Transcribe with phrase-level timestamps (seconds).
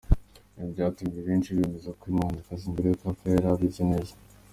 [0.57, 4.13] Ibi byatumye benshi bemeza ko uyu muhanzikazi mbere y’uko apfa yari abizi neza.